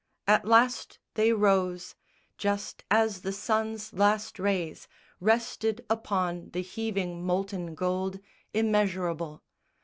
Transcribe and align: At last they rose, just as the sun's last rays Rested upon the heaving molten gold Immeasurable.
At 0.25 0.45
last 0.47 0.97
they 1.13 1.31
rose, 1.31 1.93
just 2.35 2.83
as 2.89 3.21
the 3.21 3.31
sun's 3.31 3.93
last 3.93 4.39
rays 4.39 4.87
Rested 5.19 5.85
upon 5.91 6.49
the 6.53 6.63
heaving 6.63 7.23
molten 7.23 7.75
gold 7.75 8.19
Immeasurable. 8.51 9.43